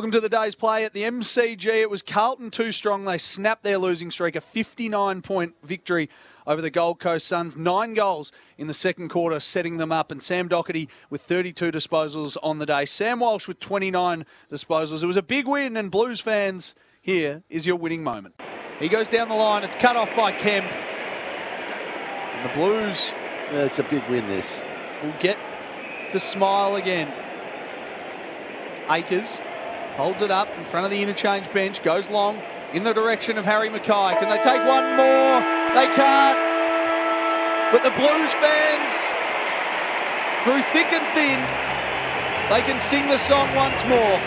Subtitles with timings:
[0.00, 1.66] Welcome to the day's play at the MCG.
[1.66, 3.04] It was Carlton too strong.
[3.04, 6.08] They snapped their losing streak, a 59 point victory
[6.46, 7.54] over the Gold Coast Suns.
[7.54, 10.10] Nine goals in the second quarter, setting them up.
[10.10, 12.86] And Sam Docherty with 32 disposals on the day.
[12.86, 15.02] Sam Walsh with 29 disposals.
[15.02, 18.40] It was a big win, and Blues fans, here is your winning moment.
[18.78, 19.64] He goes down the line.
[19.64, 20.64] It's cut off by Kemp.
[20.64, 23.12] And the Blues
[23.52, 24.62] Yeah, it's a big win, this.
[25.02, 25.36] will get
[26.12, 27.12] to smile again.
[28.90, 29.42] Akers
[29.96, 32.40] holds it up in front of the interchange bench, goes long
[32.72, 34.18] in the direction of Harry McKay.
[34.18, 35.40] Can they take one more?
[35.74, 36.38] They can't.
[37.72, 38.90] But the Blues fans,
[40.44, 41.38] through thick and thin,
[42.50, 44.20] they can sing the song once more.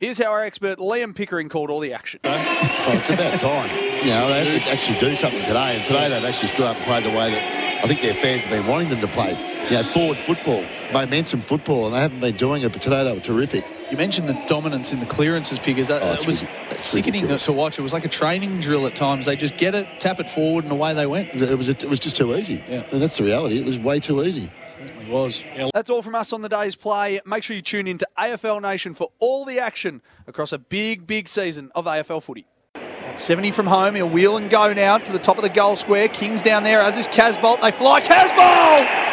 [0.00, 2.20] Here's how our expert Liam Pickering called all the action.
[2.24, 3.70] Well, it's about time.
[4.04, 7.04] You know, they actually do something today, and today they've actually stood up and played
[7.04, 9.55] the way that I think their fans have been wanting them to play.
[9.66, 13.12] You know, forward football, momentum football, and they haven't been doing it, but today they
[13.12, 13.64] were terrific.
[13.90, 15.90] You mentioned the dominance in the clearances, Pickers.
[15.90, 17.76] Uh, Oh, it was ridic- it's sickening to watch.
[17.78, 19.26] It was like a training drill at times.
[19.26, 21.30] They just get it, tap it forward, and away they went.
[21.34, 22.62] It was, it was just too easy.
[22.68, 22.84] Yeah.
[22.92, 23.58] And that's the reality.
[23.58, 24.50] It was way too easy.
[24.78, 25.42] It was.
[25.74, 27.20] That's all from us on the day's play.
[27.26, 31.08] Make sure you tune in to AFL Nation for all the action across a big,
[31.08, 32.46] big season of AFL footy.
[33.16, 36.06] 70 from home, he'll wheel and go now to the top of the goal square.
[36.08, 37.60] King's down there, as is Casboult.
[37.62, 38.00] They fly.
[38.00, 39.05] Casboult!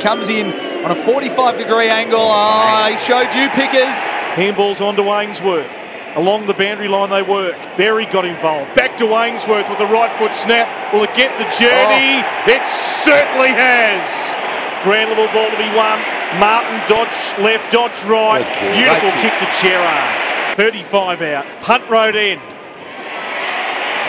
[0.00, 0.52] Comes in
[0.84, 2.20] on a 45 degree angle.
[2.20, 3.94] Ah, he showed you, Pickers.
[4.34, 5.70] Handballs on to Ainsworth.
[6.16, 7.56] Along the boundary line they work.
[7.76, 8.74] Berry got involved.
[8.74, 10.68] Back to Ainsworth with the right foot snap.
[10.92, 12.20] Will it get the journey?
[12.44, 14.36] It certainly has.
[14.84, 16.00] Grand level ball to be won.
[16.40, 18.44] Martin dodge left, dodge right.
[18.74, 20.56] Beautiful kick to Gerard.
[20.56, 21.46] 35 out.
[21.62, 22.40] Punt road end.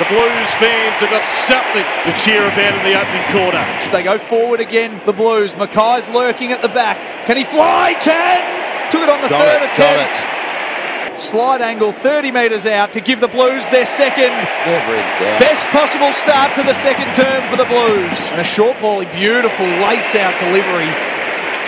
[0.01, 3.61] The Blues fans have got something to cheer about in the opening quarter.
[3.91, 5.53] They go forward again, the Blues.
[5.53, 6.97] McKay's lurking at the back.
[7.27, 7.93] Can he fly?
[8.01, 8.41] Can!
[8.89, 10.13] Took it on the Got third it, attempt.
[10.25, 14.33] got Slide angle 30 metres out to give the Blues their second
[14.65, 15.39] Never doubt.
[15.39, 18.17] best possible start to the second term for the Blues.
[18.33, 20.89] And a short ball, beautiful lace out delivery.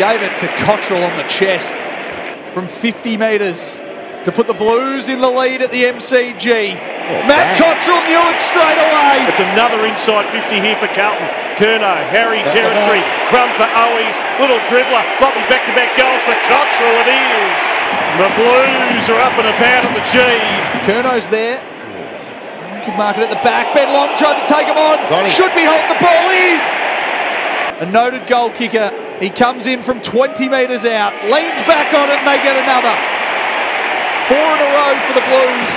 [0.01, 1.75] Gave it to Cottrell on the chest
[2.55, 3.77] from 50 metres
[4.25, 6.73] to put the Blues in the lead at the MCG.
[6.73, 7.61] Oh, Matt bang.
[7.61, 9.21] Cottrell knew it straight away.
[9.29, 11.29] It's another inside 50 here for Carlton.
[11.61, 16.97] Curnow, Harry territory, crumb for Owies, little dribbler, lovely back-to-back goals for Cottrell.
[17.05, 17.57] It is.
[18.17, 20.17] The Blues are up and about at the G.
[20.89, 21.61] Curnow's there.
[22.83, 23.73] Could mark it at the back.
[23.77, 24.97] Ben Long tried to take him on.
[25.29, 26.25] Should be holding the ball.
[26.33, 26.65] Is
[27.77, 28.89] a noted goal kicker.
[29.21, 33.14] He comes in from 20 metres out, leans back on it, and they get another.
[34.25, 35.71] Four in a row for the Blues.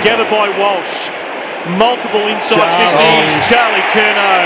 [0.00, 1.12] Gathered by Walsh.
[1.76, 3.28] Multiple inside Charlie.
[3.28, 3.52] 50s.
[3.52, 4.40] Charlie Curnow.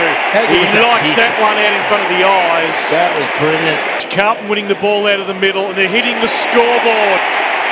[0.51, 0.83] He was that
[1.15, 2.75] that one out in front of the eyes.
[2.91, 3.79] That was brilliant.
[4.11, 7.21] Carlton winning the ball out of the middle, and they're hitting the scoreboard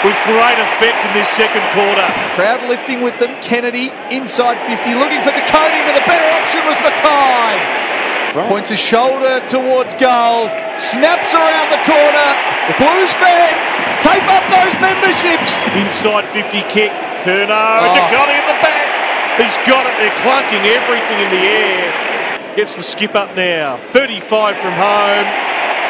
[0.07, 2.07] with great effect in this second quarter.
[2.39, 3.35] Crowd lifting with them.
[3.43, 7.92] Kennedy inside 50, looking for Dakota, but the better option was McKay.
[8.33, 8.49] Front.
[8.49, 10.49] Points his shoulder towards goal,
[10.81, 12.29] snaps around the corner.
[12.65, 13.65] The Blues fans
[14.01, 15.53] tape up those memberships.
[15.77, 16.93] Inside 50 kick.
[17.29, 17.53] Curnow.
[17.53, 17.93] Oh.
[17.93, 18.89] Dakota in the back.
[19.37, 19.93] He's got it.
[20.01, 22.57] They're clunking everything in the air.
[22.57, 23.77] Gets the skip up now.
[23.77, 25.29] 35 from home.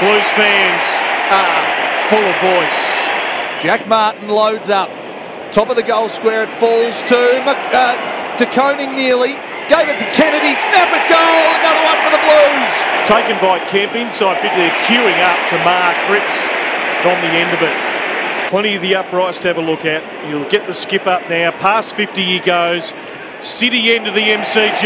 [0.03, 0.99] Blues fans
[1.31, 1.63] are
[2.11, 3.07] full of voice.
[3.63, 4.91] Jack Martin loads up.
[5.53, 7.15] Top of the goal square, it falls to
[7.47, 9.37] Mc- uh, to Koning nearly.
[9.73, 12.73] Gave it to Kennedy, snap it goal, another one for the Blues.
[13.09, 14.53] Taken by Kemp inside 50.
[14.53, 16.53] They're queuing up to mark grips
[17.09, 17.73] on the end of it.
[18.53, 20.05] Plenty of the uprights to have a look at.
[20.29, 21.53] He'll get the skip up now.
[21.53, 22.93] Past 50 he goes.
[23.41, 24.85] City end of the MCG.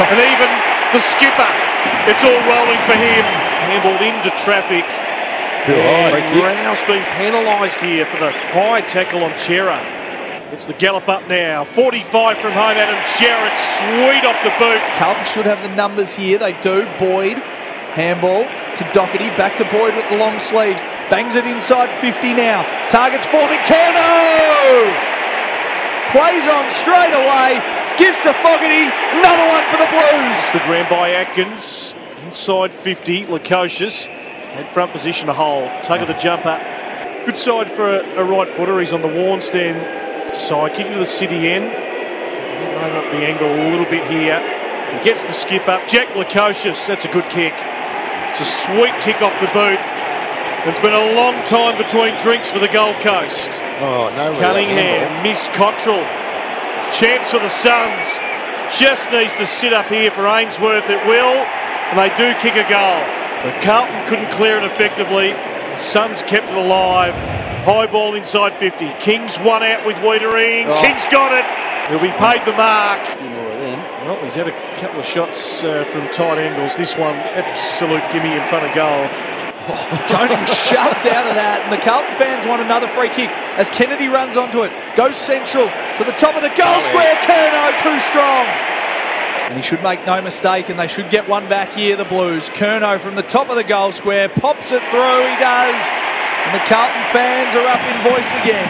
[0.00, 0.48] And even
[0.96, 1.52] the skipper.
[2.08, 3.24] It's all rolling for him.
[3.68, 4.88] Handballed into traffic.
[5.68, 6.16] Too high.
[6.16, 10.01] And Rouse being penalised here for the high tackle on Cerra.
[10.52, 11.64] It's the gallop up now.
[11.64, 13.00] 45 from home, Adam.
[13.00, 13.16] It's
[13.80, 14.84] sweet off the boot.
[15.00, 16.36] Carlton should have the numbers here.
[16.36, 16.84] They do.
[17.00, 17.38] Boyd,
[17.96, 20.82] handball to Docherty, back to Boyd with the long sleeves.
[21.08, 22.68] Bangs it inside 50 now.
[22.90, 24.92] Targets for Curnow.
[26.12, 27.56] Plays on straight away.
[27.96, 28.92] Gives to Fogarty.
[28.92, 30.36] Another one for the Blues.
[30.52, 31.94] Good round by Atkins.
[32.26, 33.24] Inside 50.
[33.24, 34.06] Lukosius.
[34.52, 35.70] Had front position to hold.
[35.82, 36.60] Tug of the jumper.
[37.24, 38.78] Good side for a, a right footer.
[38.80, 40.01] He's on the Warnstein
[40.36, 40.74] side.
[40.74, 41.66] Kicking to the city end.
[41.66, 44.40] Open up the angle a little bit here.
[44.98, 45.86] He gets the skip up.
[45.88, 46.86] Jack Lukosius.
[46.86, 47.54] That's a good kick.
[48.30, 49.78] It's a sweet kick off the boot.
[50.64, 53.60] It's been a long time between drinks for the Gold Coast.
[53.80, 54.32] Oh, no.
[54.38, 56.04] Cuningham, Miss Cottrell.
[56.92, 58.20] Chance for the Suns.
[58.78, 60.88] Just needs to sit up here for Ainsworth.
[60.88, 61.44] It will.
[61.90, 63.00] and they do kick a goal.
[63.42, 65.34] But Carlton couldn't clear it effectively.
[65.76, 67.14] Suns kept it alive.
[67.62, 68.90] High ball inside 50.
[68.98, 70.66] King's one out with Weitering.
[70.66, 70.82] Oh.
[70.82, 71.46] King's got it.
[71.86, 72.98] He'll be paid the mark.
[73.06, 73.78] A few more of them.
[74.02, 76.74] Well, he's had a couple of shots uh, from tight angles.
[76.74, 79.06] This one, absolute gimme in front of goal.
[80.10, 84.08] Conan shoved out of that, and the Carlton fans want another free kick as Kennedy
[84.10, 84.74] runs onto it.
[84.98, 87.14] Goes central to the top of the goal square.
[87.22, 88.42] Curnow too strong.
[89.46, 92.50] And he should make no mistake, and they should get one back here, the Blues.
[92.50, 95.22] Curnow from the top of the goal square pops it through.
[95.30, 96.11] He does.
[96.44, 98.68] And the Carlton fans are up in voice again.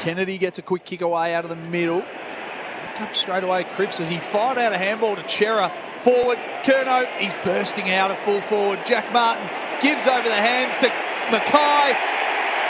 [0.00, 2.00] Kennedy gets a quick kick away out of the middle.
[2.00, 5.70] Back up straight away, Cripps as he fired out a handball to Cerra.
[6.00, 8.80] Forward, Curnow, he's bursting out of full forward.
[8.86, 9.44] Jack Martin
[9.82, 10.88] gives over the hands to
[11.28, 11.92] McKay.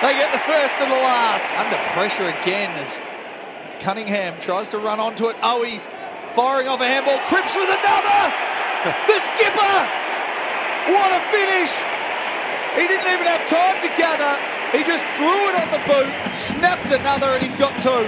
[0.03, 1.47] They get the first and the last.
[1.61, 2.99] Under pressure again as
[3.81, 5.37] Cuningham tries to run onto it.
[5.43, 5.87] Oh, he's
[6.35, 7.19] firing off a handball.
[7.29, 8.35] Cripps with another.
[9.07, 9.77] the skipper.
[10.89, 11.90] What a finish.
[12.75, 14.35] He didn't even have time to gather.
[14.77, 18.07] He just threw it on the boot, snapped another, and he's got two.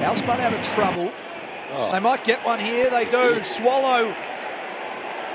[0.00, 1.12] Now spun out of trouble.
[1.72, 1.92] Oh.
[1.92, 2.90] They might get one here.
[2.90, 3.44] They do.
[3.44, 4.14] Swallow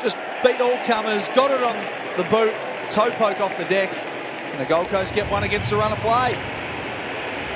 [0.06, 1.28] just beat all comers.
[1.30, 1.76] Got it on
[2.18, 2.54] the boot.
[2.92, 3.92] Toe poke off the deck.
[4.52, 6.34] And the Gold Coast get one against the run of play.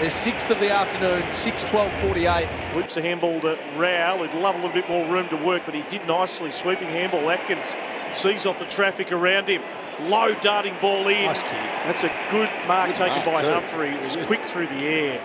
[0.01, 2.47] Their sixth of the afternoon, 6 12 48.
[2.73, 5.75] Whips a handball to Rao, who'd love a little bit more room to work, but
[5.75, 6.51] he did nicely.
[6.51, 7.29] Sweeping handball.
[7.29, 7.75] Atkins
[8.15, 9.61] sees off the traffic around him.
[10.01, 11.25] Low darting ball in.
[11.25, 11.43] Nice.
[11.43, 13.49] That's a good mark Good taken mark by too.
[13.49, 13.89] Humphrey.
[13.89, 14.27] It was Good.
[14.27, 15.21] quick through the air.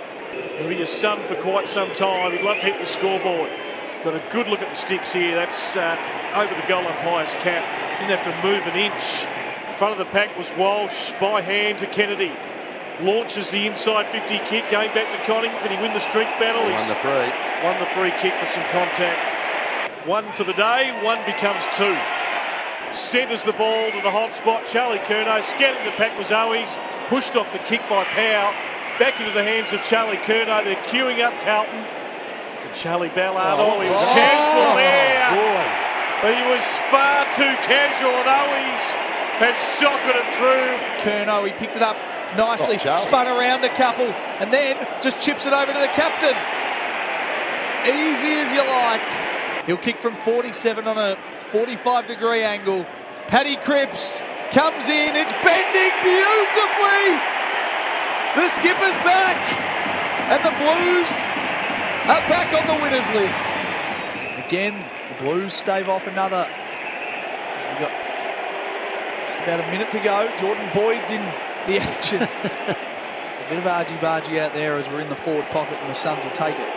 [0.58, 2.32] He'll be a son for quite some time.
[2.32, 3.50] He'd love to hit the scoreboard.
[4.02, 5.34] Got a good look at the sticks here.
[5.34, 5.96] That's uh,
[6.34, 7.64] over the goal umpire's cap.
[8.00, 9.24] Didn't have to move an inch.
[9.68, 12.32] In front of the pack was Walsh by hand to Kennedy.
[13.00, 15.50] Launches the inside 50 kick, going back to Conning.
[15.50, 16.62] Can he win the streak battle?
[16.62, 17.30] Won He's the free.
[17.64, 19.18] Won the free kick for some contact.
[20.06, 21.96] One for the day, one becomes two.
[22.94, 24.66] Centres the ball to the hot spot.
[24.66, 26.78] Charlie Curnow scanning the pack was Owies.
[27.08, 28.54] Pushed off the kick by Powell.
[29.02, 30.62] Back into the hands of Charlie Curnow.
[30.62, 31.82] They're queuing up Carlton.
[31.82, 35.26] But Charlie Ballard, oh, he was oh, casual oh, there.
[35.34, 35.64] Boy.
[36.22, 38.86] But he was far too casual and Owies
[39.42, 40.78] has socketed it through.
[41.02, 41.98] Curnow, he picked it up
[42.36, 44.06] nicely, Oh, spun around a couple,
[44.38, 46.34] and then just chips it over to the captain.
[47.84, 49.02] Easy as you like.
[49.66, 51.18] He'll kick from 47 on a
[51.54, 52.84] 45 degree angle.
[53.28, 57.14] Paddy Cripps comes in, it's bending beautifully.
[58.34, 59.38] The skipper's back,
[60.34, 61.06] and the Blues
[62.10, 63.46] are back on the winners list.
[64.44, 64.84] Again,
[65.14, 66.44] the Blues stave off another.
[67.70, 67.92] We've got
[69.28, 70.28] just about a minute to go.
[70.40, 71.22] Jordan Boyd's in
[71.68, 72.22] the action.
[72.42, 75.94] a bit of argy bargy out there as we're in the forward pocket, and the
[75.94, 76.68] Suns will take it.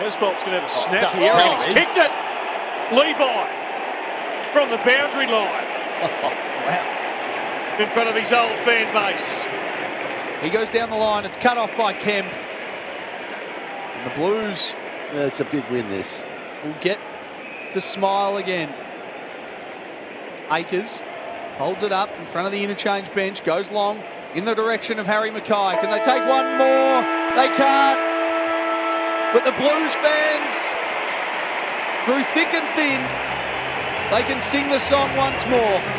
[0.00, 1.66] Hesbolt's going to have a snap don't here.
[1.66, 2.10] He's kicked it.
[2.96, 3.57] Levi
[4.52, 5.66] from the boundary line
[6.66, 7.76] Wow.
[7.80, 9.44] in front of his old fan base.
[10.42, 11.24] He goes down the line.
[11.24, 12.28] It's cut off by Kemp.
[13.96, 14.74] And the Blues
[15.12, 16.24] Yeah, it's a big win, this.
[16.64, 16.98] will get
[17.72, 18.72] to smile again.
[20.50, 21.02] Akers
[21.58, 24.00] holds it up in front of the interchange bench, goes long
[24.34, 25.80] in the direction of Harry McKay.
[25.80, 27.02] Can they take one more?
[27.36, 28.00] They can't.
[29.34, 30.52] But the Blues fans,
[32.06, 33.00] through thick and thin,
[34.10, 35.97] they can sing the song once more.